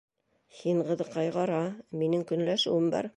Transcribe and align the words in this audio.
Һин, 0.61 0.79
ҡыҙыҡай, 0.87 1.29
ҡара, 1.37 1.59
минең 2.01 2.25
көнләшеүем 2.33 2.91
бар. 2.97 3.09